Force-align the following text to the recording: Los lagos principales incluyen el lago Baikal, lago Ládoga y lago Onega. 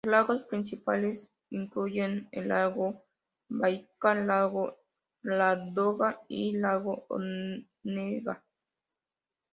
Los 0.03 0.11
lagos 0.13 0.41
principales 0.49 1.31
incluyen 1.51 2.27
el 2.31 2.47
lago 2.47 3.03
Baikal, 3.49 4.25
lago 4.25 4.79
Ládoga 5.21 6.21
y 6.27 6.53
lago 6.53 7.05
Onega. 7.83 8.43